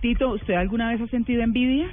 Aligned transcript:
Tito, 0.00 0.30
¿usted 0.30 0.54
alguna 0.54 0.90
vez 0.90 1.00
ha 1.00 1.06
sentido 1.08 1.42
envidia? 1.42 1.86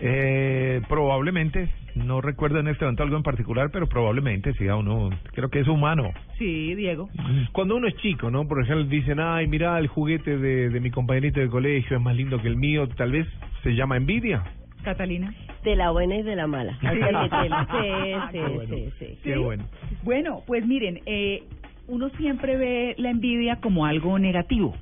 Eh, 0.00 0.80
probablemente, 0.88 1.68
no 1.94 2.20
recuerdo 2.20 2.60
en 2.60 2.68
este 2.68 2.84
momento 2.84 3.02
algo 3.04 3.16
en 3.16 3.22
particular, 3.22 3.70
pero 3.72 3.86
probablemente 3.88 4.52
sí, 4.54 4.68
a 4.68 4.76
uno, 4.76 5.10
creo 5.32 5.48
que 5.50 5.60
es 5.60 5.68
humano. 5.68 6.12
Sí, 6.38 6.74
Diego. 6.74 7.08
Cuando 7.52 7.76
uno 7.76 7.88
es 7.88 7.96
chico, 7.96 8.30
¿no? 8.30 8.46
Por 8.46 8.62
ejemplo, 8.62 8.84
dicen, 8.84 9.18
ay, 9.20 9.46
mira, 9.46 9.78
el 9.78 9.86
juguete 9.88 10.36
de, 10.38 10.68
de 10.70 10.80
mi 10.80 10.90
compañerito 10.90 11.40
de 11.40 11.48
colegio 11.48 11.96
es 11.96 12.02
más 12.02 12.16
lindo 12.16 12.40
que 12.40 12.48
el 12.48 12.56
mío, 12.56 12.88
tal 12.88 13.12
vez 13.12 13.26
se 13.62 13.70
llama 13.74 13.96
envidia. 13.96 14.42
Catalina. 14.82 15.32
De 15.64 15.76
la 15.76 15.90
buena 15.92 16.16
y 16.16 16.22
de 16.22 16.36
la 16.36 16.46
mala. 16.46 16.78
Ah, 16.82 18.28
Sí, 18.30 18.38
bueno. 18.38 18.74
sí, 18.74 18.92
sí. 18.98 19.18
Qué 19.22 19.36
bueno. 19.36 19.64
Bueno, 20.02 20.42
pues 20.46 20.66
miren, 20.66 21.00
eh, 21.06 21.42
uno 21.88 22.08
siempre 22.10 22.56
ve 22.56 22.94
la 22.98 23.10
envidia 23.10 23.56
como 23.56 23.86
algo 23.86 24.18
negativo, 24.18 24.74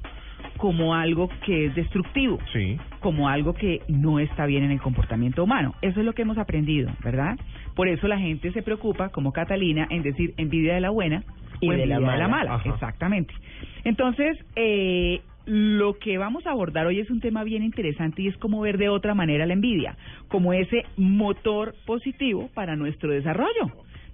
como 0.62 0.94
algo 0.94 1.28
que 1.44 1.66
es 1.66 1.74
destructivo, 1.74 2.38
Sí. 2.52 2.78
como 3.00 3.28
algo 3.28 3.52
que 3.52 3.80
no 3.88 4.20
está 4.20 4.46
bien 4.46 4.62
en 4.62 4.70
el 4.70 4.80
comportamiento 4.80 5.42
humano. 5.42 5.74
Eso 5.82 5.98
es 5.98 6.06
lo 6.06 6.12
que 6.12 6.22
hemos 6.22 6.38
aprendido, 6.38 6.88
¿verdad? 7.02 7.36
Por 7.74 7.88
eso 7.88 8.06
la 8.06 8.16
gente 8.20 8.52
se 8.52 8.62
preocupa, 8.62 9.08
como 9.08 9.32
Catalina, 9.32 9.88
en 9.90 10.04
decir 10.04 10.34
envidia 10.36 10.74
de 10.74 10.80
la 10.80 10.90
buena 10.90 11.24
Y 11.60 11.68
o 11.68 11.72
de 11.72 11.78
la 11.78 11.96
envidia 11.96 12.12
de 12.12 12.18
la 12.18 12.28
mala. 12.28 12.28
mala. 12.28 12.54
Ajá. 12.54 12.68
Exactamente. 12.70 13.34
Entonces, 13.82 14.38
eh, 14.54 15.20
lo 15.46 15.94
que 15.98 16.16
vamos 16.16 16.46
a 16.46 16.52
abordar 16.52 16.86
hoy 16.86 17.00
es 17.00 17.10
un 17.10 17.18
tema 17.18 17.42
bien 17.42 17.64
interesante 17.64 18.22
y 18.22 18.28
es 18.28 18.36
cómo 18.36 18.60
ver 18.60 18.78
de 18.78 18.88
otra 18.88 19.14
manera 19.14 19.46
la 19.46 19.54
envidia, 19.54 19.96
como 20.28 20.52
ese 20.52 20.84
motor 20.96 21.74
positivo 21.86 22.50
para 22.54 22.76
nuestro 22.76 23.10
desarrollo, 23.10 23.66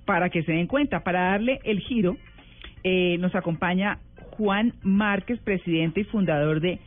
para 0.07 0.31
que 0.31 0.43
se 0.45 0.53
den 0.53 0.67
cuenta, 0.67 1.01
para 1.05 1.33
darle 1.33 1.59
el 1.65 1.81
giro, 1.81 2.17
eh, 2.85 3.19
nos 3.19 3.35
acompaña 3.35 3.99
Juan 4.39 4.73
Márquez, 4.83 5.41
presidente 5.41 6.01
y 6.01 6.05
fundador 6.05 6.61
de 6.61 6.79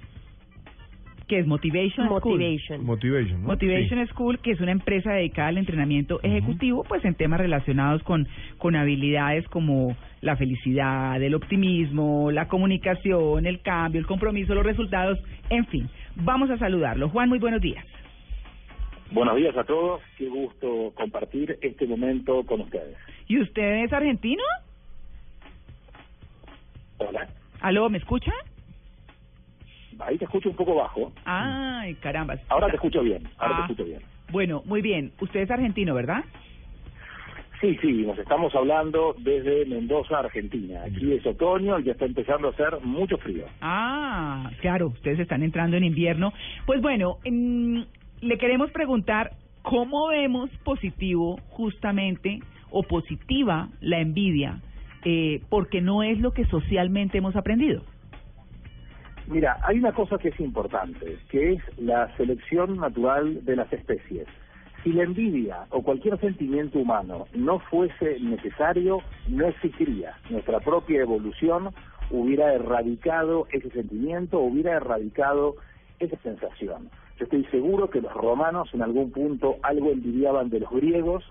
que 1.28 1.40
es 1.40 1.48
Motivation 1.48 2.08
School. 2.08 2.40
Motivation. 2.40 2.86
Motivation, 2.86 3.42
¿no? 3.42 3.48
Motivation 3.48 4.08
School, 4.08 4.40
que 4.40 4.52
es 4.52 4.60
una 4.60 4.72
empresa 4.72 5.14
dedicada 5.14 5.50
al 5.50 5.58
entrenamiento 5.58 6.20
ejecutivo, 6.24 6.84
pues 6.84 7.06
en 7.06 7.16
temas 7.16 7.40
relacionados 7.40 8.04
con, 8.04 8.28
con 8.58 8.76
habilidades 8.76 9.48
como 9.48 9.96
la 10.20 10.36
felicidad, 10.36 11.22
el 11.22 11.36
optimismo, 11.36 12.32
la 12.32 12.50
comunicación, 12.50 13.46
el 13.46 13.62
cambio, 13.62 14.00
el 14.00 14.08
compromiso, 14.08 14.54
los 14.54 14.66
resultados, 14.66 15.20
en 15.50 15.66
fin. 15.68 15.90
Vamos 16.16 16.50
a 16.50 16.58
saludarlo. 16.58 17.08
Juan, 17.10 17.30
muy 17.30 17.40
buenos 17.40 17.62
días. 17.62 17.86
Buenos 19.12 19.36
días 19.38 19.56
a 19.56 19.64
todos, 19.64 20.02
qué 20.18 20.28
gusto 20.28 20.92
compartir 20.96 21.58
este 21.62 21.86
momento 21.86 22.44
con 22.46 22.62
ustedes. 22.62 22.98
¿Y 23.28 23.40
usted 23.40 23.84
es 23.86 23.94
argentino? 23.94 24.44
Hola, 26.98 27.28
¿Aló, 27.62 27.90
me 27.90 27.98
escucha? 27.98 28.32
ahí 30.00 30.18
te 30.18 30.26
escucho 30.26 30.50
un 30.50 30.56
poco 30.56 30.74
bajo. 30.76 31.12
Ay, 31.26 31.94
caramba. 31.96 32.36
Ahora 32.50 32.68
te 32.70 32.76
escucho 32.76 33.04
bien, 33.04 33.22
ahora 33.38 33.54
Ah. 33.54 33.58
te 33.58 33.74
escucho 33.74 33.86
bien. 33.88 34.02
Bueno, 34.32 34.64
muy 34.66 34.82
bien. 34.82 35.12
Usted 35.20 35.42
es 35.42 35.52
argentino, 35.52 35.94
¿verdad? 35.94 36.24
Sí, 37.60 37.78
sí, 37.84 37.92
nos 38.02 38.18
estamos 38.18 38.56
hablando 38.56 39.14
desde 39.20 39.64
Mendoza, 39.68 40.18
Argentina. 40.18 40.82
Aquí 40.86 41.14
es 41.14 41.24
otoño 41.28 41.78
y 41.78 41.84
ya 41.84 41.92
está 41.92 42.06
empezando 42.06 42.48
a 42.48 42.52
hacer 42.52 42.80
mucho 42.82 43.18
frío. 43.20 43.46
Ah, 43.62 44.50
claro, 44.62 44.88
ustedes 44.88 45.20
están 45.20 45.44
entrando 45.44 45.78
en 45.78 45.84
invierno. 45.84 46.34
Pues 46.66 46.82
bueno, 46.82 47.18
mm, 47.24 47.82
le 48.22 48.38
queremos 48.40 48.72
preguntar 48.72 49.34
cómo 49.62 50.08
vemos 50.08 50.50
positivo 50.64 51.38
justamente 51.50 52.40
o 52.72 52.82
positiva 52.82 53.68
la 53.82 54.00
envidia, 54.00 54.60
eh, 55.04 55.42
porque 55.50 55.82
no 55.82 56.04
es 56.04 56.20
lo 56.20 56.32
que 56.32 56.46
socialmente 56.46 57.18
hemos 57.18 57.36
aprendido. 57.36 57.84
Mira, 59.28 59.58
hay 59.64 59.78
una 59.80 59.94
cosa 59.94 60.18
que 60.18 60.30
es 60.30 60.40
importante, 60.40 61.18
que 61.30 61.54
es 61.54 61.62
la 61.78 62.16
selección 62.18 62.78
natural 62.78 63.46
de 63.46 63.56
las 63.56 63.72
especies. 63.72 64.28
Si 64.84 64.92
la 64.92 65.04
envidia 65.04 65.66
o 65.70 65.84
cualquier 65.84 66.20
sentimiento 66.20 66.80
humano 66.80 67.28
no 67.34 67.60
fuese 67.60 68.20
necesario, 68.20 69.00
no 69.28 69.48
existiría. 69.48 70.18
Nuestra 70.30 70.60
propia 70.60 71.02
evolución 71.02 71.70
hubiera 72.10 72.54
erradicado 72.54 73.48
ese 73.52 73.70
sentimiento, 73.70 74.40
hubiera 74.40 74.74
erradicado 74.74 75.56
esa 76.00 76.18
sensación. 76.24 76.90
Yo 77.18 77.26
estoy 77.26 77.46
seguro 77.46 77.90
que 77.90 78.02
los 78.02 78.14
romanos 78.14 78.70
en 78.74 78.82
algún 78.82 79.12
punto 79.12 79.58
algo 79.62 79.92
envidiaban 79.92 80.50
de 80.50 80.62
los 80.62 80.72
griegos, 80.72 81.24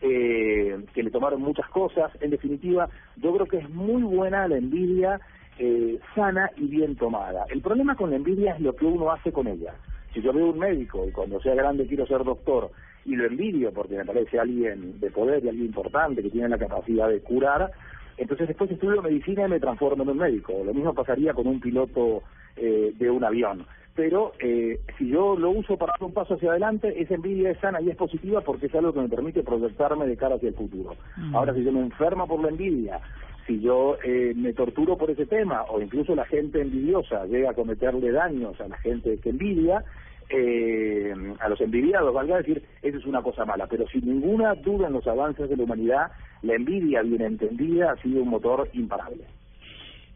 eh, 0.00 0.84
que 0.94 1.02
le 1.02 1.10
tomaron 1.10 1.40
muchas 1.40 1.68
cosas. 1.70 2.10
En 2.20 2.30
definitiva, 2.30 2.88
yo 3.16 3.32
creo 3.34 3.46
que 3.46 3.58
es 3.58 3.70
muy 3.70 4.02
buena 4.02 4.46
la 4.48 4.56
envidia 4.56 5.20
eh, 5.58 5.98
sana 6.14 6.50
y 6.56 6.66
bien 6.66 6.96
tomada. 6.96 7.44
El 7.48 7.60
problema 7.60 7.96
con 7.96 8.10
la 8.10 8.16
envidia 8.16 8.54
es 8.54 8.60
lo 8.60 8.74
que 8.76 8.84
uno 8.84 9.10
hace 9.10 9.32
con 9.32 9.48
ella. 9.48 9.74
Si 10.14 10.22
yo 10.22 10.32
veo 10.32 10.50
un 10.50 10.58
médico 10.58 11.04
y 11.06 11.10
cuando 11.10 11.40
sea 11.40 11.54
grande 11.54 11.86
quiero 11.86 12.06
ser 12.06 12.24
doctor 12.24 12.70
y 13.04 13.16
lo 13.16 13.26
envidio 13.26 13.72
porque 13.72 13.96
me 13.96 14.04
parece 14.04 14.38
alguien 14.38 15.00
de 15.00 15.10
poder 15.10 15.44
y 15.44 15.48
alguien 15.48 15.66
importante 15.66 16.22
que 16.22 16.30
tiene 16.30 16.48
la 16.48 16.58
capacidad 16.58 17.08
de 17.08 17.20
curar, 17.20 17.72
entonces 18.18 18.48
después 18.48 18.70
estudio 18.70 19.00
medicina 19.00 19.46
y 19.46 19.50
me 19.50 19.60
transformo 19.60 20.02
en 20.02 20.10
un 20.10 20.18
médico. 20.18 20.52
Lo 20.64 20.74
mismo 20.74 20.92
pasaría 20.92 21.32
con 21.32 21.46
un 21.46 21.60
piloto 21.60 22.22
eh, 22.56 22.92
de 22.96 23.10
un 23.10 23.24
avión. 23.24 23.64
Pero 23.94 24.32
eh, 24.38 24.80
si 24.96 25.08
yo 25.08 25.36
lo 25.36 25.50
uso 25.50 25.76
para 25.76 25.92
dar 25.98 26.06
un 26.06 26.14
paso 26.14 26.34
hacia 26.34 26.50
adelante, 26.50 27.02
esa 27.02 27.14
envidia 27.14 27.50
es 27.50 27.58
sana 27.58 27.80
y 27.80 27.90
es 27.90 27.96
positiva 27.96 28.42
porque 28.42 28.66
es 28.66 28.74
algo 28.74 28.92
que 28.92 29.00
me 29.00 29.08
permite 29.08 29.42
proyectarme 29.42 30.06
de 30.06 30.16
cara 30.16 30.36
hacia 30.36 30.50
el 30.50 30.54
futuro. 30.54 30.94
Ahora, 31.32 31.52
si 31.52 31.64
yo 31.64 31.72
me 31.72 31.80
enfermo 31.80 32.28
por 32.28 32.40
la 32.40 32.48
envidia, 32.48 33.00
si 33.48 33.60
yo 33.60 33.96
eh, 34.04 34.34
me 34.36 34.52
torturo 34.52 34.96
por 34.96 35.10
ese 35.10 35.26
tema, 35.26 35.64
o 35.64 35.80
incluso 35.80 36.14
la 36.14 36.26
gente 36.26 36.60
envidiosa 36.60 37.26
llega 37.26 37.50
a 37.50 37.54
cometerle 37.54 38.12
daños 38.12 38.60
a 38.60 38.68
la 38.68 38.76
gente 38.78 39.18
que 39.18 39.30
envidia, 39.30 39.82
eh, 40.30 41.14
a 41.40 41.48
los 41.48 41.60
envidiados, 41.60 42.12
valga 42.12 42.38
decir, 42.38 42.62
eso 42.82 42.98
es 42.98 43.06
una 43.06 43.22
cosa 43.22 43.44
mala. 43.44 43.66
Pero 43.66 43.86
sin 43.88 44.06
ninguna 44.06 44.54
duda 44.54 44.88
en 44.88 44.94
los 44.94 45.06
avances 45.06 45.48
de 45.48 45.56
la 45.56 45.64
humanidad, 45.64 46.10
la 46.42 46.54
envidia 46.54 47.02
bien 47.02 47.22
entendida 47.22 47.92
ha 47.92 48.02
sido 48.02 48.22
un 48.22 48.28
motor 48.28 48.68
imparable. 48.72 49.24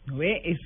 ¿No 0.06 0.18
ve? 0.18 0.40
Es, 0.44 0.58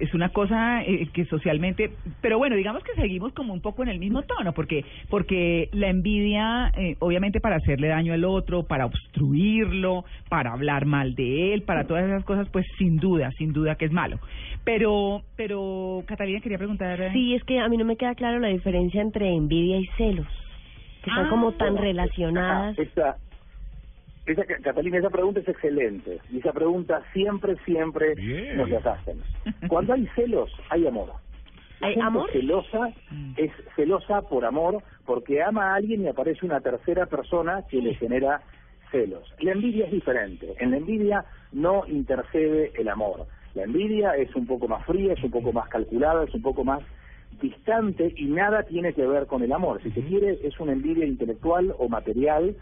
es 0.00 0.14
una 0.14 0.28
cosa 0.30 0.82
eh, 0.82 1.08
que 1.12 1.24
socialmente, 1.26 1.90
pero 2.20 2.38
bueno, 2.38 2.56
digamos 2.56 2.82
que 2.82 3.00
seguimos 3.00 3.32
como 3.32 3.52
un 3.52 3.60
poco 3.60 3.82
en 3.82 3.88
el 3.88 3.98
mismo 3.98 4.22
tono, 4.22 4.52
porque 4.52 4.84
porque 5.08 5.68
la 5.72 5.88
envidia, 5.88 6.72
eh, 6.76 6.96
obviamente 7.00 7.40
para 7.40 7.56
hacerle 7.56 7.88
daño 7.88 8.12
al 8.12 8.24
otro, 8.24 8.64
para 8.64 8.86
obstruirlo, 8.86 10.04
para 10.28 10.52
hablar 10.52 10.86
mal 10.86 11.14
de 11.14 11.54
él, 11.54 11.62
para 11.62 11.86
todas 11.86 12.04
esas 12.04 12.24
cosas, 12.24 12.48
pues 12.50 12.66
sin 12.78 12.96
duda, 12.96 13.30
sin 13.38 13.52
duda 13.52 13.74
que 13.76 13.86
es 13.86 13.92
malo. 13.92 14.18
Pero, 14.64 15.22
pero 15.36 16.02
Catalina 16.06 16.40
quería 16.40 16.58
preguntar. 16.58 17.00
eh, 17.00 17.10
Sí, 17.12 17.34
es 17.34 17.44
que 17.44 17.58
a 17.60 17.68
mí 17.68 17.76
no 17.76 17.84
me 17.84 17.96
queda 17.96 18.14
claro 18.14 18.38
la 18.40 18.48
diferencia 18.48 19.02
entre 19.02 19.28
envidia 19.34 19.78
y 19.78 19.86
celos, 19.96 20.26
que 21.02 21.10
están 21.10 21.26
Ah, 21.26 21.30
como 21.30 21.52
tan 21.52 21.76
relacionadas. 21.76 22.78
ajá, 22.78 23.16
Esa, 24.26 24.44
Catalina, 24.44 24.98
esa 24.98 25.10
pregunta 25.10 25.40
es 25.40 25.48
excelente. 25.48 26.18
Y 26.30 26.38
esa 26.38 26.52
pregunta 26.52 27.02
siempre, 27.12 27.56
siempre 27.64 28.14
Bien. 28.14 28.56
nos 28.56 28.70
las 28.70 28.86
hacen. 28.86 29.20
Cuando 29.68 29.92
hay 29.92 30.06
celos, 30.14 30.50
hay 30.70 30.86
amor. 30.86 31.12
La 31.80 31.88
¿Hay 31.88 31.94
gente 31.94 32.06
amor? 32.06 32.30
celosa 32.30 32.92
es 33.36 33.50
celosa 33.76 34.22
por 34.22 34.44
amor 34.44 34.82
porque 35.04 35.42
ama 35.42 35.72
a 35.72 35.74
alguien 35.74 36.02
y 36.02 36.08
aparece 36.08 36.46
una 36.46 36.60
tercera 36.60 37.06
persona 37.06 37.64
que 37.68 37.78
le 37.82 37.94
genera 37.94 38.40
celos. 38.90 39.30
La 39.40 39.52
envidia 39.52 39.86
es 39.86 39.92
diferente. 39.92 40.54
En 40.58 40.70
la 40.70 40.78
envidia 40.78 41.24
no 41.52 41.84
intercede 41.86 42.72
el 42.78 42.88
amor. 42.88 43.26
La 43.54 43.64
envidia 43.64 44.16
es 44.16 44.34
un 44.34 44.46
poco 44.46 44.66
más 44.68 44.84
fría, 44.86 45.12
es 45.12 45.22
un 45.22 45.30
poco 45.30 45.52
más 45.52 45.68
calculada, 45.68 46.24
es 46.24 46.34
un 46.34 46.42
poco 46.42 46.64
más 46.64 46.80
distante 47.40 48.12
y 48.16 48.26
nada 48.26 48.62
tiene 48.62 48.92
que 48.94 49.06
ver 49.06 49.26
con 49.26 49.42
el 49.42 49.52
amor. 49.52 49.82
Si 49.82 49.90
se 49.90 50.00
quiere, 50.02 50.38
es 50.42 50.58
una 50.60 50.72
envidia 50.72 51.04
intelectual 51.04 51.74
o 51.78 51.88
material, 51.88 52.56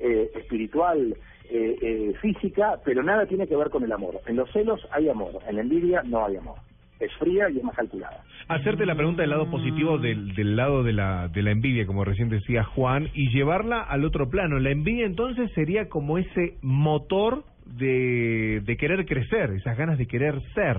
eh, 0.00 0.30
espiritual, 0.34 1.14
eh, 1.50 1.76
eh, 1.82 2.14
física, 2.20 2.78
pero 2.84 3.02
nada 3.02 3.26
tiene 3.26 3.46
que 3.46 3.56
ver 3.56 3.70
con 3.70 3.84
el 3.84 3.92
amor. 3.92 4.20
En 4.26 4.36
los 4.36 4.50
celos 4.52 4.80
hay 4.92 5.08
amor, 5.08 5.32
en 5.46 5.56
la 5.56 5.62
envidia 5.62 6.02
no 6.04 6.24
hay 6.24 6.36
amor. 6.36 6.56
Es 6.98 7.12
fría 7.14 7.48
y 7.48 7.58
es 7.58 7.64
más 7.64 7.74
calculada. 7.74 8.22
Hacerte 8.48 8.84
la 8.84 8.94
pregunta 8.94 9.22
del 9.22 9.30
lado 9.30 9.50
positivo 9.50 9.96
del, 9.96 10.34
del 10.34 10.54
lado 10.54 10.82
de 10.82 10.92
la, 10.92 11.28
de 11.28 11.42
la 11.42 11.50
envidia, 11.50 11.86
como 11.86 12.04
recién 12.04 12.28
decía 12.28 12.62
Juan, 12.62 13.08
y 13.14 13.30
llevarla 13.30 13.82
al 13.82 14.04
otro 14.04 14.28
plano. 14.28 14.58
La 14.58 14.70
envidia 14.70 15.06
entonces 15.06 15.50
sería 15.54 15.88
como 15.88 16.18
ese 16.18 16.58
motor 16.60 17.44
de, 17.64 18.60
de 18.64 18.76
querer 18.76 19.06
crecer, 19.06 19.50
esas 19.52 19.78
ganas 19.78 19.96
de 19.98 20.06
querer 20.06 20.40
ser. 20.54 20.76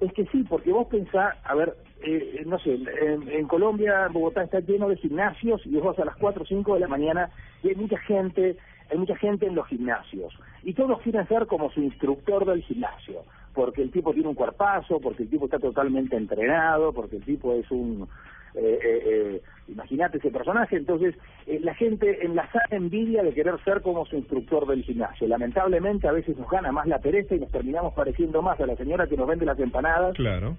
Es 0.00 0.12
que 0.12 0.26
sí, 0.26 0.44
porque 0.48 0.72
vos 0.72 0.88
pensás, 0.88 1.36
a 1.44 1.54
ver, 1.54 1.74
eh, 2.04 2.42
no 2.46 2.58
sé, 2.58 2.74
en, 2.74 3.28
en 3.28 3.46
Colombia, 3.46 4.08
Bogotá 4.12 4.44
está 4.44 4.60
lleno 4.60 4.88
de 4.88 4.96
gimnasios 4.96 5.64
y 5.64 5.76
vos 5.76 5.84
vas 5.84 5.98
a 5.98 6.04
las 6.04 6.16
4 6.16 6.42
o 6.42 6.46
5 6.46 6.74
de 6.74 6.80
la 6.80 6.88
mañana 6.88 7.30
y 7.62 7.68
hay 7.68 7.74
mucha 7.74 7.98
gente, 7.98 8.56
hay 8.90 8.98
mucha 8.98 9.16
gente 9.16 9.46
en 9.46 9.54
los 9.54 9.66
gimnasios. 9.68 10.32
Y 10.62 10.74
todos 10.74 11.00
quieren 11.02 11.26
ser 11.28 11.46
como 11.46 11.70
su 11.70 11.82
instructor 11.82 12.44
del 12.46 12.62
gimnasio, 12.62 13.22
porque 13.54 13.82
el 13.82 13.90
tipo 13.90 14.12
tiene 14.12 14.28
un 14.28 14.34
cuerpazo, 14.34 15.00
porque 15.00 15.24
el 15.24 15.30
tipo 15.30 15.46
está 15.46 15.58
totalmente 15.58 16.16
entrenado, 16.16 16.92
porque 16.92 17.16
el 17.16 17.24
tipo 17.24 17.54
es 17.54 17.70
un... 17.70 18.08
Eh, 18.54 18.78
eh, 18.82 19.02
eh, 19.04 19.42
Imagínate 19.66 20.18
ese 20.18 20.30
personaje, 20.30 20.76
entonces 20.76 21.14
eh, 21.46 21.58
la 21.62 21.74
gente 21.74 22.24
en 22.24 22.36
la 22.36 22.48
envidia 22.70 23.22
de 23.22 23.32
querer 23.32 23.54
ser 23.64 23.80
como 23.80 24.04
su 24.04 24.16
instructor 24.16 24.66
del 24.66 24.84
gimnasio. 24.84 25.26
Lamentablemente 25.26 26.06
a 26.06 26.12
veces 26.12 26.36
nos 26.36 26.50
gana 26.50 26.70
más 26.70 26.86
la 26.86 26.98
pereza 26.98 27.34
y 27.34 27.40
nos 27.40 27.50
terminamos 27.50 27.94
pareciendo 27.94 28.42
más 28.42 28.60
a 28.60 28.66
la 28.66 28.76
señora 28.76 29.06
que 29.06 29.16
nos 29.16 29.26
vende 29.26 29.46
las 29.46 29.58
empanadas 29.58 30.14
Claro. 30.14 30.56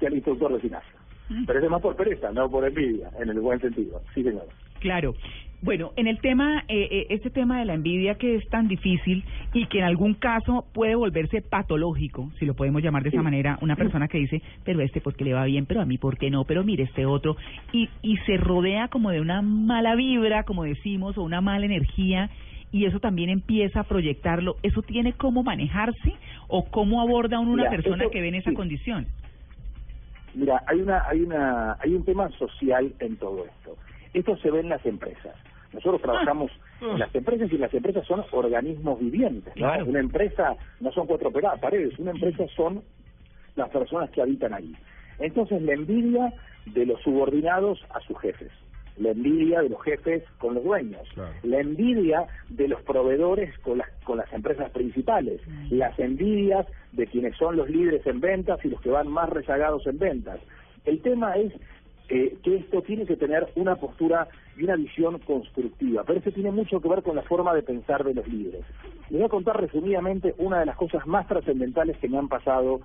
Que 0.00 0.06
al 0.08 0.14
instructor 0.14 0.50
del 0.52 0.60
gimnasio. 0.62 0.94
Pero 1.46 1.58
eso 1.60 1.66
es 1.66 1.70
más 1.70 1.80
por 1.80 1.94
pereza, 1.94 2.32
no 2.32 2.50
por 2.50 2.66
envidia, 2.66 3.08
en 3.20 3.28
el 3.28 3.38
buen 3.38 3.60
sentido. 3.60 4.00
Sí, 4.14 4.24
señor. 4.24 4.48
Claro. 4.80 5.14
Bueno, 5.62 5.92
en 5.96 6.06
el 6.06 6.18
tema, 6.20 6.64
eh, 6.68 6.88
eh, 6.90 7.06
este 7.10 7.28
tema 7.28 7.58
de 7.60 7.66
la 7.66 7.74
envidia 7.74 8.14
que 8.14 8.34
es 8.34 8.48
tan 8.48 8.66
difícil 8.66 9.22
y 9.52 9.66
que 9.66 9.78
en 9.78 9.84
algún 9.84 10.14
caso 10.14 10.64
puede 10.72 10.94
volverse 10.94 11.42
patológico, 11.42 12.30
si 12.38 12.46
lo 12.46 12.54
podemos 12.54 12.82
llamar 12.82 13.02
de 13.02 13.10
esa 13.10 13.22
manera, 13.22 13.58
una 13.60 13.76
persona 13.76 14.08
que 14.08 14.16
dice, 14.18 14.40
pero 14.64 14.80
este 14.80 15.02
porque 15.02 15.22
le 15.22 15.34
va 15.34 15.44
bien, 15.44 15.66
pero 15.66 15.82
a 15.82 15.84
mí 15.84 15.98
por 15.98 16.16
qué 16.16 16.30
no, 16.30 16.44
pero 16.44 16.64
mire 16.64 16.84
este 16.84 17.04
otro, 17.04 17.36
y, 17.72 17.90
y 18.02 18.16
se 18.26 18.38
rodea 18.38 18.88
como 18.88 19.10
de 19.10 19.20
una 19.20 19.42
mala 19.42 19.94
vibra, 19.96 20.44
como 20.44 20.64
decimos, 20.64 21.18
o 21.18 21.22
una 21.22 21.42
mala 21.42 21.66
energía, 21.66 22.30
y 22.72 22.86
eso 22.86 22.98
también 22.98 23.28
empieza 23.28 23.80
a 23.80 23.84
proyectarlo. 23.84 24.56
¿Eso 24.62 24.80
tiene 24.80 25.12
cómo 25.12 25.42
manejarse 25.42 26.14
o 26.48 26.64
cómo 26.70 27.02
aborda 27.02 27.38
uno 27.38 27.52
una 27.52 27.64
Mira, 27.64 27.70
persona 27.76 28.04
eso- 28.04 28.10
que 28.10 28.20
ve 28.22 28.28
en 28.28 28.36
esa 28.36 28.50
sí. 28.50 28.56
condición? 28.56 29.06
Mira, 30.34 30.62
hay 30.66 30.80
una, 30.80 31.02
hay 31.08 31.22
una, 31.22 31.76
hay 31.80 31.94
un 31.94 32.04
tema 32.04 32.28
social 32.38 32.92
en 32.98 33.16
todo 33.16 33.44
esto. 33.44 33.76
Esto 34.12 34.36
se 34.38 34.50
ve 34.50 34.60
en 34.60 34.68
las 34.68 34.84
empresas. 34.86 35.34
Nosotros 35.72 36.02
trabajamos 36.02 36.50
en 36.80 36.98
las 36.98 37.14
empresas 37.14 37.52
y 37.52 37.58
las 37.58 37.72
empresas 37.72 38.04
son 38.06 38.24
organismos 38.32 38.98
vivientes. 38.98 39.54
¿no? 39.56 39.66
Claro. 39.66 39.86
Una 39.86 40.00
empresa 40.00 40.56
no 40.80 40.90
son 40.92 41.06
cuatro 41.06 41.30
paredes, 41.60 41.98
una 41.98 42.10
empresa 42.10 42.44
son 42.56 42.82
las 43.54 43.68
personas 43.68 44.10
que 44.10 44.20
habitan 44.20 44.52
ahí. 44.52 44.74
Entonces 45.20 45.62
la 45.62 45.74
envidia 45.74 46.32
de 46.66 46.86
los 46.86 47.00
subordinados 47.02 47.84
a 47.90 48.00
sus 48.00 48.18
jefes, 48.18 48.50
la 49.00 49.10
envidia 49.10 49.62
de 49.62 49.70
los 49.70 49.82
jefes 49.82 50.22
con 50.38 50.54
los 50.54 50.62
dueños, 50.62 51.02
Claro. 51.14 51.32
la 51.42 51.60
envidia 51.60 52.26
de 52.50 52.68
los 52.68 52.80
proveedores 52.82 53.58
con 53.60 53.78
las, 53.78 53.90
con 54.04 54.18
las 54.18 54.32
empresas 54.32 54.70
principales, 54.70 55.40
las 55.70 55.98
envidias 55.98 56.66
de 56.92 57.06
quienes 57.06 57.36
son 57.36 57.56
los 57.56 57.68
líderes 57.68 58.06
en 58.06 58.20
ventas 58.20 58.64
y 58.64 58.68
los 58.68 58.80
que 58.80 58.90
van 58.90 59.08
más 59.08 59.28
rezagados 59.30 59.86
en 59.86 59.98
ventas. 59.98 60.38
El 60.84 61.00
tema 61.00 61.34
es 61.36 61.52
eh, 62.10 62.36
que 62.42 62.56
esto 62.56 62.82
tiene 62.82 63.06
que 63.06 63.16
tener 63.16 63.48
una 63.54 63.76
postura 63.76 64.28
y 64.58 64.64
una 64.64 64.76
visión 64.76 65.18
constructiva, 65.20 66.02
pero 66.04 66.18
eso 66.18 66.30
tiene 66.32 66.50
mucho 66.50 66.80
que 66.80 66.88
ver 66.88 67.02
con 67.02 67.16
la 67.16 67.22
forma 67.22 67.54
de 67.54 67.62
pensar 67.62 68.04
de 68.04 68.14
los 68.14 68.26
líderes. 68.28 68.64
Les 69.08 69.18
voy 69.20 69.22
a 69.22 69.28
contar 69.28 69.60
resumidamente 69.60 70.34
una 70.38 70.60
de 70.60 70.66
las 70.66 70.76
cosas 70.76 71.06
más 71.06 71.26
trascendentales 71.26 71.96
que 71.98 72.08
me 72.08 72.18
han 72.18 72.28
pasado 72.28 72.80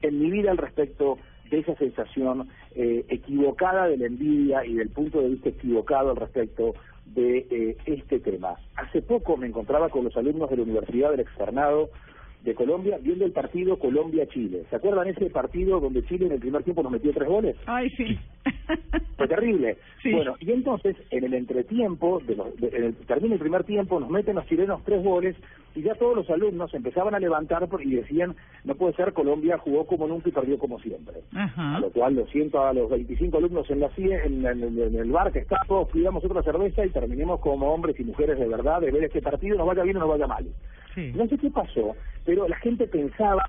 en 0.00 0.18
mi 0.18 0.30
vida 0.30 0.50
al 0.50 0.58
respecto 0.58 1.18
de 1.52 1.58
esa 1.60 1.74
sensación 1.76 2.48
eh, 2.74 3.04
equivocada 3.08 3.86
de 3.86 3.98
la 3.98 4.06
envidia 4.06 4.64
y 4.64 4.74
del 4.74 4.88
punto 4.88 5.20
de 5.20 5.28
vista 5.28 5.50
equivocado 5.50 6.10
al 6.10 6.16
respecto 6.16 6.74
de 7.06 7.46
eh, 7.50 7.76
este 7.84 8.20
tema. 8.20 8.54
Hace 8.74 9.02
poco 9.02 9.36
me 9.36 9.46
encontraba 9.46 9.90
con 9.90 10.04
los 10.04 10.16
alumnos 10.16 10.48
de 10.48 10.56
la 10.56 10.62
Universidad 10.62 11.10
del 11.10 11.20
Externado 11.20 11.90
de 12.42 12.54
Colombia 12.54 12.98
viendo 13.00 13.26
el 13.26 13.32
partido 13.32 13.78
Colombia-Chile. 13.78 14.64
¿Se 14.70 14.76
acuerdan 14.76 15.08
ese 15.08 15.28
partido 15.28 15.78
donde 15.78 16.04
Chile 16.06 16.26
en 16.26 16.32
el 16.32 16.40
primer 16.40 16.62
tiempo 16.64 16.82
nos 16.82 16.90
metió 16.90 17.12
tres 17.12 17.28
goles? 17.28 17.56
Ay, 17.66 17.90
sí. 17.90 18.18
Terrible. 19.34 19.76
Sí. 20.02 20.12
Bueno, 20.12 20.34
y 20.40 20.50
entonces 20.52 20.96
en 21.10 21.24
el 21.24 21.32
entretiempo, 21.34 22.20
de 22.26 22.36
los- 22.36 22.54
de- 22.60 22.68
en 22.76 22.84
el, 22.84 22.94
termina 23.06 23.34
el 23.34 23.40
primer 23.40 23.64
tiempo, 23.64 23.98
nos 23.98 24.10
meten 24.10 24.34
los 24.36 24.46
chilenos 24.46 24.82
tres 24.84 25.02
goles 25.02 25.34
y 25.74 25.80
ya 25.82 25.94
todos 25.94 26.14
los 26.16 26.28
alumnos 26.28 26.74
empezaban 26.74 27.14
a 27.14 27.18
levantar 27.18 27.66
por- 27.68 27.82
y 27.82 27.94
decían, 27.94 28.34
no 28.64 28.74
puede 28.74 28.92
ser, 28.94 29.12
Colombia 29.14 29.56
jugó 29.58 29.86
como 29.86 30.06
nunca 30.06 30.28
y 30.28 30.32
perdió 30.32 30.58
como 30.58 30.78
siempre. 30.80 31.14
Ajá. 31.34 31.76
A 31.76 31.80
lo 31.80 31.90
cual 31.90 32.14
lo 32.14 32.26
siento 32.26 32.62
a 32.62 32.74
los 32.74 32.90
25 32.90 33.38
alumnos 33.38 33.70
en 33.70 33.80
la 33.80 33.88
CIE, 33.90 34.22
en, 34.26 34.44
en- 34.44 34.62
en 34.78 34.94
el 34.96 35.10
bar 35.10 35.32
que 35.32 35.38
está, 35.38 35.56
todos 35.66 35.88
pidamos 35.88 36.22
otra 36.24 36.42
cerveza 36.42 36.84
y 36.84 36.90
terminemos 36.90 37.40
como 37.40 37.72
hombres 37.72 37.98
y 37.98 38.04
mujeres 38.04 38.38
de 38.38 38.46
verdad 38.48 38.80
de 38.82 38.90
ver 38.90 39.04
este 39.04 39.22
partido, 39.22 39.56
nos 39.56 39.66
vaya 39.66 39.82
bien 39.82 39.96
o 39.96 40.00
nos 40.00 40.08
vaya 40.10 40.26
mal. 40.26 40.44
Sí. 40.94 41.10
No 41.14 41.26
sé 41.26 41.38
qué 41.38 41.48
pasó, 41.50 41.96
pero 42.26 42.46
la 42.46 42.56
gente 42.56 42.86
pensaba 42.86 43.42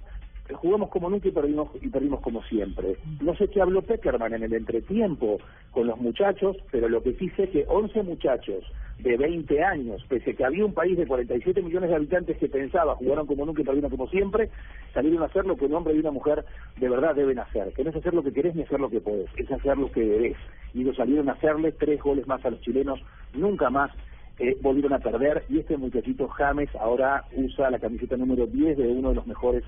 jugamos 0.52 0.90
como 0.90 1.10
nunca 1.10 1.28
y 1.28 1.32
perdimos, 1.32 1.70
y 1.82 1.88
perdimos 1.88 2.20
como 2.22 2.44
siempre. 2.44 2.98
No 3.22 3.36
sé 3.36 3.48
qué 3.48 3.62
habló 3.62 3.82
Peckerman 3.82 4.34
en 4.34 4.44
el 4.44 4.54
entretiempo 4.54 5.40
con 5.72 5.88
los 5.88 5.98
muchachos, 6.00 6.58
pero 6.72 6.90
lo 6.90 7.02
que 7.02 7.14
sí 7.14 7.30
sé 7.32 7.50
que 7.50 7.66
11 7.68 8.04
muchachos 8.04 8.64
de 9.00 9.18
20 9.18 9.64
años, 9.64 10.04
pese 10.08 10.32
a 10.32 10.34
que 10.34 10.46
había 10.46 10.66
un 10.66 10.74
país 10.74 10.98
de 10.98 11.08
47 11.08 11.62
millones 11.62 11.90
de 11.90 11.96
habitantes 11.96 12.38
que 12.38 12.48
pensaba 12.48 12.96
jugaron 12.96 13.26
como 13.26 13.46
nunca 13.46 13.62
y 13.62 13.66
perdieron 13.66 13.90
como 13.90 14.08
siempre, 14.08 14.50
salieron 14.94 15.24
a 15.24 15.26
hacer 15.26 15.46
lo 15.46 15.58
que 15.58 15.66
un 15.66 15.74
hombre 15.74 15.94
y 15.94 16.00
una 16.00 16.12
mujer 16.12 16.46
de 16.78 16.90
verdad 16.90 17.16
deben 17.16 17.40
hacer, 17.40 17.74
que 17.74 17.84
no 17.84 17.90
es 17.90 17.96
hacer 17.96 18.14
lo 18.14 18.24
que 18.24 18.34
querés 18.34 18.56
ni 18.56 18.64
hacer 18.64 18.80
lo 18.80 18.90
que 18.90 19.02
podés, 19.02 19.30
es 19.38 19.52
hacer 19.52 19.78
lo 19.78 19.92
que 19.92 20.02
debés. 20.02 20.38
Y 20.74 20.82
ellos 20.82 20.96
salieron 20.96 21.30
a 21.30 21.34
hacerle 21.34 21.72
tres 21.72 22.02
goles 22.02 22.28
más 22.28 22.44
a 22.46 22.50
los 22.50 22.62
chilenos, 22.62 23.00
nunca 23.34 23.70
más 23.70 23.92
eh, 24.40 24.58
volvieron 24.62 24.94
a 24.94 25.00
perder 25.00 25.44
y 25.48 25.60
este 25.60 25.78
muchachito 25.78 26.28
James 26.28 26.70
ahora 26.76 27.24
usa 27.36 27.70
la 27.70 27.80
camiseta 27.80 28.18
número 28.18 28.48
10 28.48 28.78
de 28.78 28.88
uno 28.88 29.10
de 29.10 29.16
los 29.16 29.28
mejores 29.28 29.64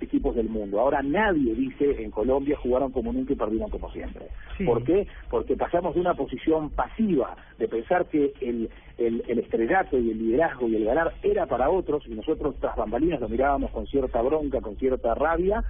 equipos 0.00 0.34
del 0.34 0.48
mundo. 0.48 0.80
Ahora 0.80 1.02
nadie 1.02 1.54
dice 1.54 2.02
en 2.02 2.10
Colombia 2.10 2.56
jugaron 2.56 2.92
como 2.92 3.12
nunca 3.12 3.32
y 3.32 3.36
perdieron 3.36 3.70
como 3.70 3.90
siempre. 3.92 4.26
Sí. 4.58 4.64
¿Por 4.64 4.84
qué? 4.84 5.06
Porque 5.30 5.56
pasamos 5.56 5.94
de 5.94 6.00
una 6.00 6.14
posición 6.14 6.70
pasiva, 6.70 7.36
de 7.58 7.68
pensar 7.68 8.06
que 8.06 8.32
el, 8.40 8.68
el, 8.98 9.22
el 9.26 9.38
estrellato 9.38 9.98
y 9.98 10.10
el 10.10 10.18
liderazgo 10.18 10.68
y 10.68 10.76
el 10.76 10.84
ganar 10.84 11.14
era 11.22 11.46
para 11.46 11.70
otros 11.70 12.04
y 12.06 12.14
nosotros 12.14 12.54
tras 12.60 12.76
bambalinas 12.76 13.20
lo 13.20 13.28
mirábamos 13.28 13.70
con 13.70 13.86
cierta 13.86 14.20
bronca, 14.22 14.60
con 14.60 14.76
cierta 14.76 15.14
rabia, 15.14 15.64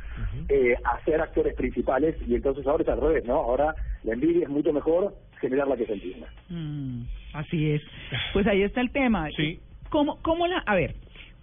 eh, 0.49 0.75
a 0.85 1.05
ser 1.05 1.21
actores 1.21 1.55
principales 1.55 2.17
y 2.27 2.35
entonces 2.35 2.67
ahora 2.67 2.83
es 2.83 2.89
al 2.89 3.01
revés, 3.01 3.25
¿no? 3.25 3.35
Ahora 3.35 3.75
la 4.05 4.15
envidia 4.15 4.45
es 4.45 4.49
mucho 4.49 4.73
mejor 4.73 5.15
generarla 5.41 5.77
que 5.77 5.87
se 5.87 5.93
entienda. 5.93 6.27
Mm, 6.49 7.03
así 7.35 7.71
es. 7.73 7.83
Pues 8.33 8.47
ahí 8.47 8.63
está 8.63 8.81
el 8.81 8.91
tema. 8.91 9.29
Sí. 9.37 9.61
¿Cómo, 9.91 10.19
cómo 10.23 10.47
la, 10.47 10.59
a 10.67 10.75
ver, 10.75 10.95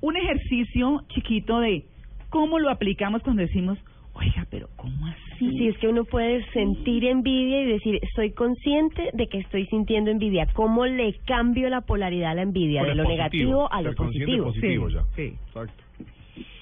un 0.02 0.18
ejercicio 0.18 1.02
chiquito 1.10 1.60
de 1.60 1.86
cómo 2.34 2.58
lo 2.58 2.72
aplicamos 2.72 3.22
cuando 3.22 3.44
decimos, 3.44 3.78
oiga, 4.16 4.48
pero 4.50 4.68
¿cómo 4.76 5.06
así? 5.06 5.48
Sí, 5.56 5.68
es 5.68 5.78
que 5.78 5.88
uno 5.88 6.04
puede 6.04 6.44
sentir 6.52 7.06
envidia 7.06 7.62
y 7.62 7.66
decir, 7.68 8.00
estoy 8.02 8.32
consciente 8.32 9.12
de 9.14 9.28
que 9.28 9.38
estoy 9.38 9.68
sintiendo 9.68 10.10
envidia. 10.10 10.48
¿Cómo 10.54 10.88
le 10.88 11.14
cambio 11.28 11.70
la 11.70 11.82
polaridad 11.82 12.32
a 12.32 12.34
la 12.34 12.42
envidia? 12.42 12.82
Bueno, 12.82 12.96
de 12.96 13.04
lo 13.04 13.08
negativo 13.08 13.72
a 13.72 13.84
lo 13.84 13.94
positivo. 13.94 14.46
positivo 14.46 14.90
Sí, 14.90 14.96
ya. 14.96 15.04
sí. 15.16 15.36
Exacto. 15.48 15.84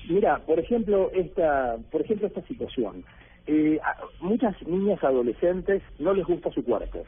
Mira, 0.09 0.39
por 0.45 0.59
ejemplo, 0.59 1.09
esta, 1.13 1.77
por 1.89 2.01
ejemplo, 2.01 2.27
esta 2.27 2.41
situación. 2.47 3.05
Eh, 3.47 3.79
a- 3.81 3.95
muchas 4.25 4.53
niñas 4.67 5.01
adolescentes 5.01 5.81
no 5.99 6.13
les 6.13 6.25
gusta 6.25 6.51
su 6.51 6.65
cuerpo. 6.65 7.05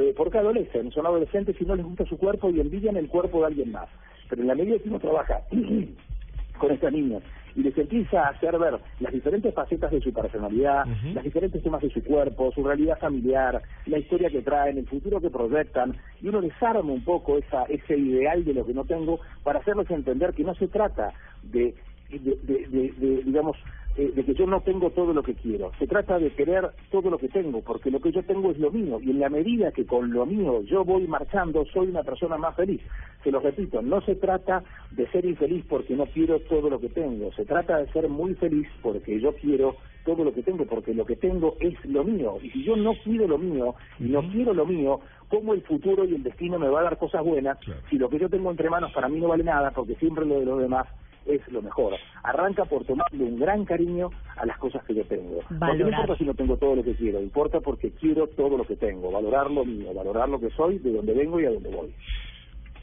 Eh, 0.00 0.14
porque 0.16 0.38
adolescentes, 0.38 0.94
son 0.94 1.04
adolescentes 1.04 1.56
y 1.60 1.64
no 1.66 1.76
les 1.76 1.84
gusta 1.84 2.06
su 2.06 2.16
cuerpo 2.16 2.48
y 2.48 2.58
envidian 2.60 2.96
el 2.96 3.08
cuerpo 3.08 3.40
de 3.40 3.46
alguien 3.48 3.72
más. 3.72 3.88
Pero 4.30 4.40
en 4.40 4.48
la 4.48 4.54
medida 4.54 4.78
que 4.78 4.88
uno 4.88 4.98
trabaja 4.98 5.40
con 6.58 6.70
estas 6.72 6.92
niñas 6.92 7.22
y 7.58 7.62
les 7.64 7.76
empieza 7.76 8.22
a 8.24 8.28
hacer 8.30 8.56
ver 8.56 8.78
las 9.00 9.12
diferentes 9.12 9.52
facetas 9.52 9.90
de 9.90 10.00
su 10.00 10.12
personalidad, 10.12 10.84
las 11.12 11.24
diferentes 11.24 11.60
temas 11.60 11.82
de 11.82 11.90
su 11.90 12.04
cuerpo, 12.04 12.52
su 12.52 12.62
realidad 12.62 12.96
familiar, 13.00 13.60
la 13.86 13.98
historia 13.98 14.30
que 14.30 14.42
traen, 14.42 14.78
el 14.78 14.86
futuro 14.86 15.20
que 15.20 15.28
proyectan, 15.28 15.96
y 16.22 16.28
uno 16.28 16.40
desarma 16.40 16.92
un 16.92 17.02
poco 17.02 17.36
esa, 17.36 17.64
ese 17.64 17.96
ideal 17.98 18.44
de 18.44 18.54
lo 18.54 18.64
que 18.64 18.74
no 18.74 18.84
tengo 18.84 19.18
para 19.42 19.58
hacerles 19.58 19.90
entender 19.90 20.34
que 20.34 20.44
no 20.44 20.54
se 20.54 20.68
trata 20.68 21.12
de, 21.42 21.74
de, 22.10 22.38
de- 22.44 22.66
de- 22.68 22.94
de, 22.96 23.22
digamos, 23.24 23.56
eh, 23.98 24.12
de 24.14 24.24
que 24.24 24.32
yo 24.34 24.46
no 24.46 24.60
tengo 24.60 24.90
todo 24.90 25.12
lo 25.12 25.24
que 25.24 25.34
quiero. 25.34 25.72
Se 25.76 25.88
trata 25.88 26.20
de 26.20 26.30
querer 26.30 26.70
todo 26.88 27.10
lo 27.10 27.18
que 27.18 27.28
tengo, 27.28 27.62
porque 27.62 27.90
lo 27.90 28.00
que 28.00 28.12
yo 28.12 28.22
tengo 28.22 28.52
es 28.52 28.58
lo 28.58 28.70
mío, 28.70 29.00
y 29.02 29.10
en 29.10 29.18
la 29.18 29.28
medida 29.28 29.72
que 29.72 29.86
con 29.86 30.12
lo 30.12 30.24
mío 30.24 30.62
yo 30.62 30.84
voy 30.84 31.08
marchando, 31.08 31.64
soy 31.66 31.88
una 31.88 32.04
persona 32.04 32.36
más 32.36 32.54
feliz. 32.54 32.80
Se 33.24 33.32
lo 33.32 33.40
repito, 33.40 33.82
no 33.82 34.00
se 34.02 34.14
trata 34.14 34.62
de 34.92 35.08
ser 35.08 35.24
infeliz 35.24 35.64
porque 35.68 35.96
no 35.96 36.06
quiero 36.06 36.38
todo 36.42 36.70
lo 36.70 36.78
que 36.78 36.90
tengo, 36.90 37.32
se 37.32 37.44
trata 37.44 37.78
de 37.78 37.88
ser 37.88 38.08
muy 38.08 38.34
feliz 38.36 38.68
porque 38.82 39.18
yo 39.18 39.34
quiero 39.34 39.78
todo 40.04 40.22
lo 40.22 40.32
que 40.32 40.44
tengo, 40.44 40.64
porque 40.64 40.94
lo 40.94 41.04
que 41.04 41.16
tengo 41.16 41.56
es 41.58 41.74
lo 41.84 42.04
mío. 42.04 42.38
Y 42.40 42.50
si 42.50 42.62
yo 42.62 42.76
no 42.76 42.94
cuido 42.94 43.26
lo 43.26 43.36
mío 43.36 43.74
y 43.98 44.04
no 44.04 44.22
quiero 44.30 44.54
lo 44.54 44.64
mío, 44.64 45.00
¿cómo 45.28 45.54
el 45.54 45.62
futuro 45.62 46.04
y 46.04 46.14
el 46.14 46.22
destino 46.22 46.56
me 46.60 46.68
va 46.68 46.80
a 46.80 46.84
dar 46.84 46.98
cosas 46.98 47.24
buenas 47.24 47.58
Claro. 47.58 47.82
si 47.90 47.98
lo 47.98 48.08
que 48.08 48.20
yo 48.20 48.28
tengo 48.28 48.48
entre 48.50 48.70
manos 48.70 48.92
para 48.92 49.08
mí 49.08 49.18
no 49.18 49.26
vale 49.26 49.42
nada, 49.42 49.72
porque 49.72 49.96
siempre 49.96 50.24
lo 50.24 50.38
de 50.38 50.46
los 50.46 50.60
demás 50.60 50.86
es 51.28 51.46
lo 51.48 51.62
mejor. 51.62 51.94
Arranca 52.22 52.64
por 52.64 52.84
tomarle 52.84 53.24
un 53.24 53.38
gran 53.38 53.64
cariño 53.64 54.10
a 54.36 54.46
las 54.46 54.58
cosas 54.58 54.84
que 54.84 54.94
yo 54.94 55.04
tengo. 55.04 55.40
Porque 55.48 55.78
no 55.78 55.88
importa 55.88 56.16
si 56.16 56.24
no 56.24 56.34
tengo 56.34 56.56
todo 56.56 56.76
lo 56.76 56.84
que 56.84 56.94
quiero, 56.94 57.20
importa 57.20 57.60
porque 57.60 57.90
quiero 57.92 58.26
todo 58.28 58.56
lo 58.56 58.64
que 58.64 58.76
tengo, 58.76 59.10
valorar 59.10 59.50
lo 59.50 59.64
mío, 59.64 59.92
valorar 59.94 60.28
lo 60.28 60.40
que 60.40 60.50
soy, 60.50 60.78
de 60.78 60.92
dónde 60.92 61.14
vengo 61.14 61.40
y 61.40 61.46
a 61.46 61.50
dónde 61.50 61.70
voy. 61.70 61.92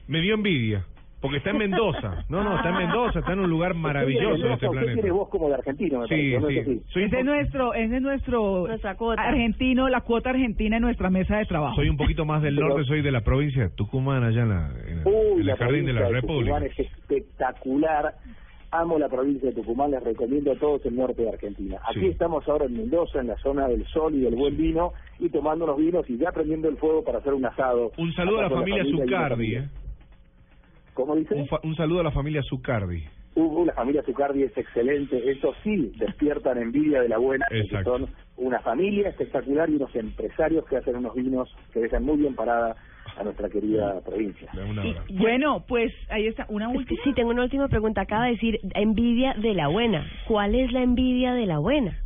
Me 0.07 0.21
dio 0.21 0.35
envidia. 0.35 0.85
Porque 1.21 1.37
está 1.37 1.49
en 1.51 1.57
Mendoza. 1.57 2.23
No, 2.29 2.43
no, 2.43 2.55
está 2.57 2.69
en 2.69 2.75
Mendoza, 2.77 3.19
está 3.19 3.33
en 3.33 3.39
un 3.39 3.49
lugar 3.49 3.73
maravilloso 3.73 4.45
en 4.45 4.51
este 4.53 4.67
Usted 4.67 4.79
tiene 4.81 4.93
planeta. 4.95 5.13
voz 5.13 5.29
como 5.29 5.47
de 5.47 5.55
argentino, 5.55 5.99
me 6.01 6.07
Sí, 6.07 6.11
parece, 6.13 6.39
¿no 6.39 6.49
es 6.49 6.65
sí. 6.65 6.81
Soy 6.93 7.03
es 7.03 7.11
po- 7.11 7.23
nuestro, 7.23 7.73
ese 7.73 7.95
es 7.95 8.01
nuestro 8.01 8.67
Nuestra 8.67 8.95
cuota. 8.95 9.21
argentino, 9.23 9.89
la 9.89 10.01
cuota 10.01 10.29
argentina 10.29 10.75
en 10.75 10.83
nuestra 10.83 11.09
mesa 11.09 11.37
de 11.37 11.45
trabajo. 11.45 11.75
Soy 11.77 11.89
un 11.89 11.97
poquito 11.97 12.25
más 12.25 12.43
del 12.43 12.55
Pero- 12.55 12.67
norte, 12.69 12.83
soy 12.85 13.01
de 13.01 13.11
la 13.11 13.21
provincia 13.21 13.63
de 13.63 13.69
Tucumán, 13.69 14.23
allá 14.23 14.43
en, 14.43 14.49
la, 14.49 14.71
en, 14.87 14.99
el- 14.99 15.07
Uy, 15.07 15.39
en 15.41 15.45
la 15.47 15.53
el 15.53 15.57
Jardín 15.57 15.85
de 15.85 15.93
la 15.93 16.09
República. 16.09 16.55
Tucumán 16.59 16.63
es 16.63 16.79
espectacular. 16.79 18.13
Amo 18.71 18.99
la 18.99 19.07
provincia 19.07 19.49
de 19.49 19.55
Tucumán, 19.55 19.91
les 19.91 20.03
recomiendo 20.03 20.51
a 20.51 20.55
todos 20.55 20.85
el 20.85 20.95
norte 20.97 21.21
de 21.21 21.29
Argentina. 21.29 21.77
Aquí 21.87 22.01
Sí. 22.01 22.07
estamos 22.07 22.45
ahora 22.49 22.65
en 22.65 22.73
Mendoza, 22.75 23.21
en 23.21 23.27
la 23.27 23.37
zona 23.37 23.67
del 23.69 23.85
sol 23.87 24.13
y 24.15 24.19
del 24.19 24.35
buen 24.35 24.57
vino, 24.57 24.91
y 25.17 25.29
tomando 25.29 25.65
los 25.65 25.77
vinos 25.77 26.09
y 26.09 26.17
ya 26.17 26.31
prendiendo 26.33 26.67
el 26.67 26.75
fuego 26.75 27.01
para 27.03 27.19
hacer 27.19 27.33
un 27.33 27.45
asado. 27.45 27.91
Un 27.97 28.11
saludo 28.13 28.39
a 28.39 28.43
la 28.43 28.49
familia 28.49 28.83
Zucardi. 28.83 29.55
¿eh? 29.55 29.69
¿Cómo 30.95 31.15
dice? 31.15 31.35
Un, 31.35 31.47
fa- 31.47 31.59
un 31.63 31.75
saludo 31.75 31.99
a 31.99 32.03
la 32.05 32.11
familia 32.11 32.41
Zucardi. 32.41 33.03
Uh, 33.35 33.65
la 33.65 33.73
familia 33.73 34.01
Zucardi 34.03 34.43
es 34.43 34.57
excelente, 34.57 35.29
eso 35.29 35.53
sí, 35.61 35.91
despiertan 35.97 36.57
envidia 36.57 37.01
de 37.01 37.09
la 37.09 37.17
buena, 37.17 37.45
Exacto. 37.51 37.97
son 37.97 38.07
una 38.37 38.59
familia 38.61 39.09
espectacular 39.09 39.69
y 39.69 39.75
unos 39.75 39.93
empresarios 39.93 40.65
que 40.67 40.77
hacen 40.77 40.95
unos 40.95 41.13
vinos 41.13 41.53
que 41.73 41.81
dejan 41.81 42.03
muy 42.05 42.15
bien 42.17 42.33
parada 42.33 42.77
a 43.17 43.23
nuestra 43.25 43.49
querida 43.49 43.99
provincia. 44.05 44.49
Hora. 44.53 45.03
Bueno, 45.09 45.65
pues 45.67 45.91
ahí 46.09 46.27
está, 46.27 46.45
una 46.49 46.69
última. 46.69 46.99
Sí, 47.03 47.13
tengo 47.13 47.29
una 47.31 47.43
última 47.43 47.67
pregunta. 47.67 48.01
Acaba 48.01 48.25
de 48.25 48.31
decir 48.31 48.59
envidia 48.73 49.33
de 49.33 49.53
la 49.53 49.67
buena. 49.67 50.09
¿Cuál 50.27 50.55
es 50.55 50.71
la 50.71 50.81
envidia 50.83 51.33
de 51.33 51.45
la 51.45 51.59
buena? 51.59 51.99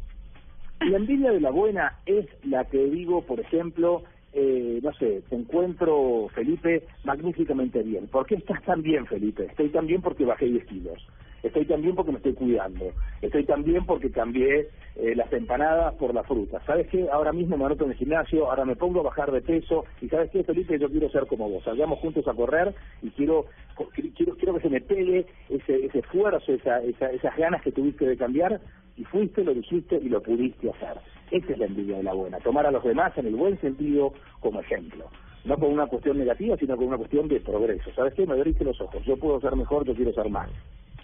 La 0.82 0.98
envidia 0.98 1.32
de 1.32 1.42
la 1.42 1.52
buena 1.52 1.94
es 2.08 2.26
la 2.44 2.66
que 2.66 2.84
digo, 2.86 3.24
por 3.26 3.40
ejemplo, 3.40 4.04
eh, 4.34 4.80
no 4.84 4.94
sé, 4.94 5.24
te 5.30 5.36
encuentro, 5.36 6.28
Felipe, 6.34 6.84
magníficamente 7.04 7.82
bien. 7.84 8.08
¿Por 8.08 8.26
qué 8.26 8.36
estás 8.36 8.64
tan 8.64 8.82
bien, 8.82 9.06
Felipe? 9.08 9.46
Estoy 9.46 9.70
tan 9.70 9.88
bien 9.88 10.02
porque 10.02 10.26
bajé 10.26 10.46
10 10.46 10.66
kilos. 10.66 11.06
Estoy 11.42 11.66
tan 11.66 11.82
bien 11.82 11.96
porque 11.96 12.12
me 12.12 12.18
estoy 12.18 12.34
cuidando. 12.34 12.94
Estoy 13.22 13.46
tan 13.46 13.64
bien 13.64 13.86
porque 13.86 14.12
cambié 14.12 14.70
eh, 14.96 15.16
las 15.16 15.32
empanadas 15.32 15.94
por 15.96 16.14
la 16.14 16.24
fruta. 16.24 16.62
¿Sabes 16.66 16.88
qué? 16.88 17.08
Ahora 17.10 17.32
mismo 17.32 17.58
me 17.58 17.66
anoto 17.66 17.86
en 17.86 17.92
el 17.92 17.98
gimnasio, 17.98 18.50
ahora 18.50 18.66
me 18.66 18.76
pongo 18.76 19.00
a 19.00 19.04
bajar 19.04 19.32
de 19.32 19.42
peso. 19.42 19.86
¿Y 20.02 20.10
sabes 20.10 20.30
qué, 20.32 20.44
Felipe? 20.44 20.78
Yo 20.78 20.90
quiero 20.90 21.10
ser 21.10 21.26
como 21.28 21.50
vos. 21.50 21.64
Salgamos 21.64 22.00
juntos 22.00 22.28
a 22.28 22.34
correr 22.34 22.76
y 23.02 23.10
quiero 23.12 23.46
quiero, 23.88 24.36
quiero 24.36 24.54
que 24.56 24.62
se 24.62 24.70
me 24.70 24.82
pegue 24.82 25.26
ese, 25.50 25.86
ese 25.86 26.00
esfuerzo, 26.00 26.54
esa, 26.54 26.82
esa, 26.84 27.08
esas 27.12 27.36
ganas 27.38 27.62
que 27.62 27.72
tuviste 27.72 28.06
de 28.06 28.18
cambiar. 28.18 28.60
Y 28.98 29.06
fuiste, 29.06 29.44
lo 29.44 29.54
dijiste 29.54 29.98
y 30.02 30.10
lo 30.10 30.22
pudiste 30.22 30.70
hacer. 30.70 30.98
Esa 31.32 31.54
es 31.54 31.58
la 31.58 31.66
envidia 31.66 31.98
de 31.98 32.04
la 32.04 32.14
buena. 32.14 32.38
Tomar 32.40 32.66
a 32.66 32.72
los 32.72 32.84
demás 32.84 33.18
en 33.18 33.28
el 33.28 33.36
buen 33.36 33.60
sentido 33.62 34.14
como 34.42 34.60
ejemplo. 34.60 35.06
No 35.46 35.56
con 35.58 35.72
una 35.72 35.88
cuestión 35.88 36.18
negativa, 36.18 36.58
sino 36.58 36.76
con 36.76 36.88
una 36.88 36.98
cuestión 36.98 37.28
de 37.30 37.40
progreso. 37.40 37.90
¿Sabes 37.96 38.14
qué? 38.14 38.26
Me 38.26 38.34
abriste 38.34 38.66
los 38.66 38.80
ojos. 38.82 39.02
Yo 39.06 39.16
puedo 39.16 39.40
ser 39.40 39.56
mejor, 39.56 39.86
yo 39.86 39.96
quiero 39.96 40.12
ser 40.12 40.30
más. 40.30 40.50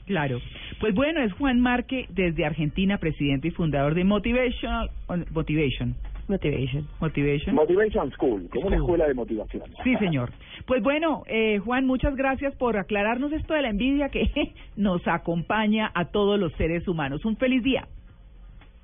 Claro. 0.06 0.40
Pues 0.80 0.94
bueno, 0.94 1.22
es 1.22 1.34
Juan 1.34 1.62
Marque 1.62 2.06
desde 2.10 2.46
Argentina, 2.46 2.98
presidente 2.98 3.48
y 3.48 3.52
fundador 3.52 3.96
de 3.96 4.04
Motivational 4.04 4.92
Motivation. 5.32 5.96
Motivation. 6.28 6.88
Motivation. 7.00 7.56
Motivation 7.56 8.12
School, 8.12 8.50
como 8.50 8.68
una 8.68 8.78
escuela 8.78 9.08
de 9.08 9.14
motivación. 9.14 9.64
Sí, 9.84 9.96
señor. 9.98 10.32
Pues 10.66 10.82
bueno, 10.82 11.24
eh, 11.28 11.60
Juan, 11.60 11.86
muchas 11.86 12.16
gracias 12.16 12.56
por 12.56 12.78
aclararnos 12.78 13.32
esto 13.32 13.54
de 13.54 13.62
la 13.62 13.70
envidia 13.70 14.10
que 14.10 14.54
nos 14.76 15.08
acompaña 15.08 15.92
a 15.94 16.06
todos 16.06 16.40
los 16.40 16.52
seres 16.54 16.88
humanos. 16.88 17.26
Un 17.26 17.38
feliz 17.38 17.64
día. 17.64 17.88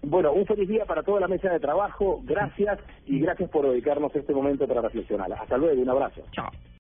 Bueno, 0.03 0.33
un 0.33 0.45
feliz 0.45 0.67
día 0.67 0.85
para 0.85 1.03
toda 1.03 1.19
la 1.19 1.27
mesa 1.27 1.51
de 1.51 1.59
trabajo. 1.59 2.21
Gracias 2.23 2.79
y 3.05 3.19
gracias 3.19 3.49
por 3.49 3.69
dedicarnos 3.69 4.15
este 4.15 4.33
momento 4.33 4.67
para 4.67 4.81
reflexionar. 4.81 5.31
Hasta 5.33 5.57
luego, 5.57 5.81
un 5.81 5.89
abrazo. 5.89 6.21
Chao. 6.31 6.49